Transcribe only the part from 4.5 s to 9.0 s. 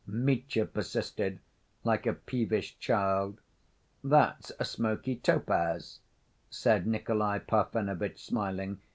a smoky topaz," said Nikolay Parfenovitch, smiling.